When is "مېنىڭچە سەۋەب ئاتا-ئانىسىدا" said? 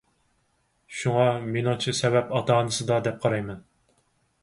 1.57-3.01